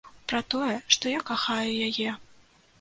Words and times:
Пра 0.31 0.39
тое, 0.53 0.69
што 0.95 1.13
я 1.17 1.21
кахаю 1.29 1.71
яе. 1.91 2.19